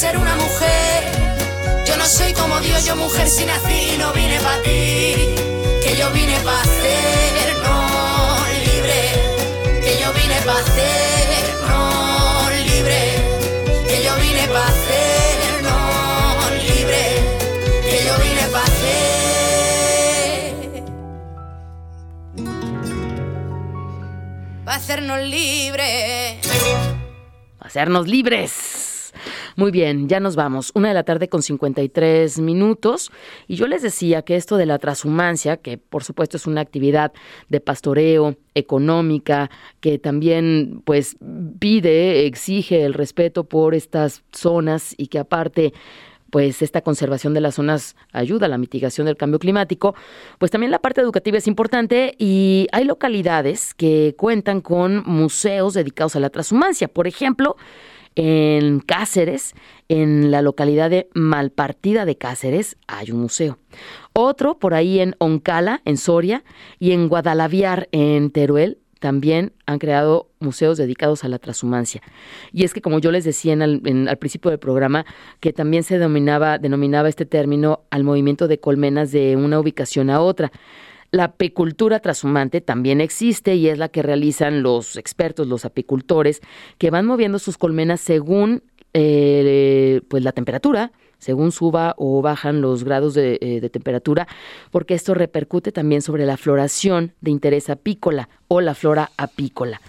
[0.05, 1.01] ser una mujer,
[1.87, 5.35] yo no soy como Dios, yo mujer si nací, no vine pa' ti.
[5.83, 9.01] Que yo vine pa' hacernos libre.
[9.85, 13.01] Que yo vine pa' hacernos libre.
[13.89, 17.03] Que yo vine pa' hacernos libre.
[17.89, 20.53] Que yo vine pa' hacer.
[24.67, 26.39] Pa' hacernos libres.
[27.61, 28.64] hacernos libres.
[29.57, 30.73] Muy bien, ya nos vamos.
[30.75, 33.13] Una de la tarde con 53 minutos.
[33.47, 37.13] Y yo les decía que esto de la transhumancia, que por supuesto es una actividad
[37.49, 39.51] de pastoreo económica,
[39.81, 41.17] que también pues
[41.61, 45.73] pide, exige el respeto por estas zonas y que aparte
[46.31, 49.95] pues esta conservación de las zonas ayuda a la mitigación del cambio climático,
[50.41, 56.17] pues también la parte educativa es importante y hay localidades que cuentan con museos dedicados
[56.17, 56.89] a la transhumancia.
[56.89, 57.55] Por ejemplo,
[58.17, 59.55] en Cáceres,
[59.89, 63.59] en la localidad de Malpartida de Cáceres, hay un museo.
[64.13, 66.45] Otro por ahí en Oncala, en Soria,
[66.79, 72.01] y en Guadalaviar, en Teruel, también han creado museos dedicados a la transhumancia.
[72.53, 75.05] Y es que, como yo les decía en al, al principio del programa,
[75.41, 80.21] que también se denominaba, denominaba este término al movimiento de colmenas de una ubicación a
[80.21, 80.53] otra.
[81.15, 86.41] La apicultura transhumante también existe y es la que realizan los expertos, los apicultores,
[86.77, 92.83] que van moviendo sus colmenas según eh, pues la temperatura, según suba o bajan los
[92.83, 94.27] grados de, eh, temperatura,
[94.73, 99.81] porque esto repercute también sobre la floración de interés apícola o la flora apícola.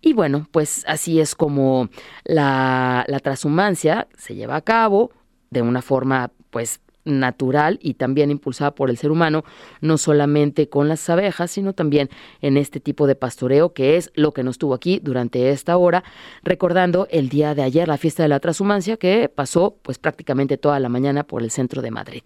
[0.00, 1.90] Y bueno, pues así es como
[2.24, 5.10] la, la transhumancia se lleva a cabo
[5.50, 6.80] de una forma pues
[7.18, 9.44] natural y también impulsada por el ser humano,
[9.80, 14.32] no solamente con las abejas, sino también en este tipo de pastoreo, que es lo
[14.32, 16.04] que nos tuvo aquí durante esta hora,
[16.42, 20.78] recordando el día de ayer, la fiesta de la transhumancia, que pasó pues prácticamente toda
[20.80, 22.22] la mañana por el centro de Madrid.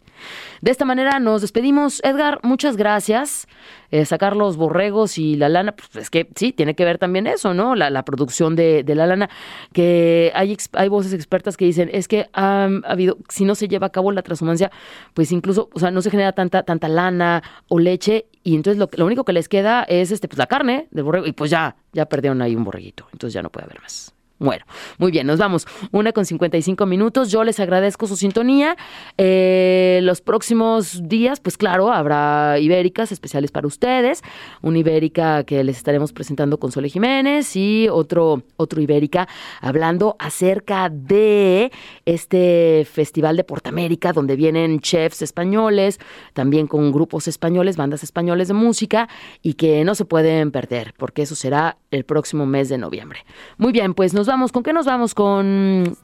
[0.60, 2.00] De esta manera nos despedimos.
[2.04, 3.46] Edgar, muchas gracias.
[3.90, 7.28] Eh, sacar los borregos y la lana, pues es que sí, tiene que ver también
[7.28, 7.76] eso, ¿no?
[7.76, 9.30] La, producción de, la lana,
[9.72, 13.86] que hay, hay voces expertas que dicen, es que ha habido, si no se lleva
[13.86, 14.72] a cabo la transhumancia,
[15.14, 18.88] pues incluso, o sea, no se genera tanta, tanta lana o leche y entonces lo,
[18.96, 21.76] lo único que les queda es este, pues la carne del borrego y pues ya,
[21.92, 24.13] ya perdieron ahí un borreguito, entonces ya no puede haber más.
[24.40, 24.64] Bueno,
[24.98, 25.64] muy bien, nos vamos.
[25.92, 27.30] Una con 55 minutos.
[27.30, 28.76] Yo les agradezco su sintonía.
[29.16, 34.22] Eh, los próximos días, pues claro, habrá ibéricas especiales para ustedes.
[34.60, 39.28] Una ibérica que les estaremos presentando con Sole Jiménez y otro, otro ibérica
[39.60, 41.70] hablando acerca de
[42.04, 46.00] este Festival de Portamérica, donde vienen chefs españoles,
[46.32, 49.08] también con grupos españoles, bandas españoles de música,
[49.42, 53.20] y que no se pueden perder, porque eso será el próximo mes de noviembre.
[53.58, 54.52] Muy bien, pues nos vamos.
[54.52, 55.14] ¿Con qué nos vamos?
[55.14, 55.96] ¿Con.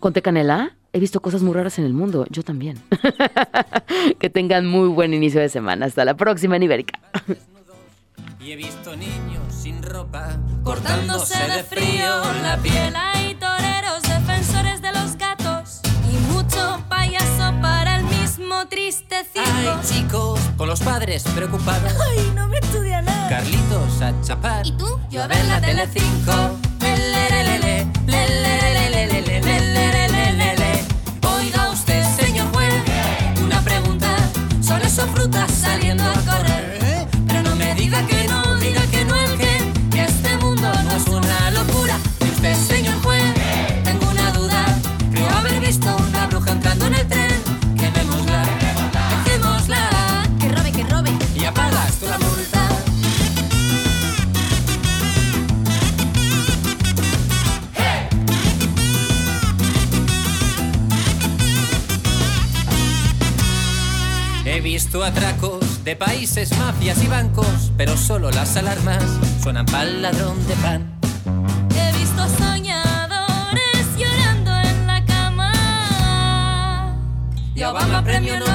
[0.00, 0.76] ¿Con té canela?
[0.92, 2.26] He visto cosas muy raras en el mundo.
[2.30, 2.80] Yo también.
[4.18, 5.86] que tengan muy buen inicio de semana.
[5.86, 7.00] Hasta la próxima en Ibérica.
[8.40, 12.94] Y he visto niños sin ropa, cortándose de frío la piel.
[18.66, 19.40] tristecito.
[19.44, 21.92] Ay, chicos, con los padres preocupados.
[22.10, 23.28] Ay, no me estudia nada.
[23.28, 24.66] Carlitos a chapar.
[24.66, 24.98] ¿Y tú?
[25.10, 26.74] Yo a ver la, la Tele 5.
[65.14, 69.02] Atracos de países, mafias y bancos, pero solo las alarmas
[69.42, 70.98] suenan pa'l ladrón de pan.
[71.76, 76.96] He visto soñadores llorando en la cama.
[77.54, 78.53] Y Obama premio Nobel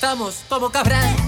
[0.00, 1.19] Estamos como cabras.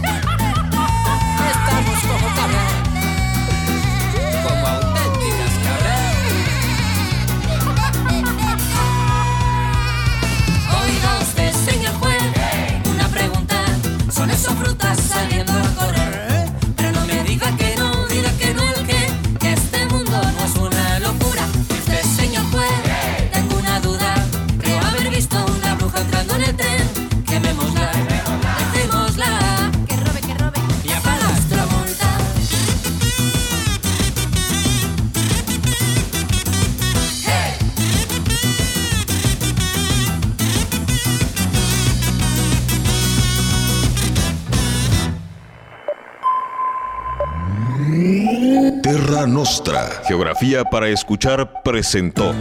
[49.63, 52.35] Nostra, Geografía para Escuchar, presentó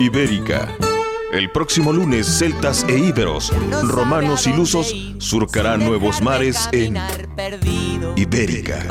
[0.00, 0.68] Ibérica.
[1.32, 3.52] El próximo lunes, celtas e íberos,
[3.84, 6.98] romanos y lusos surcarán nuevos mares en.
[8.16, 8.84] Ibérica.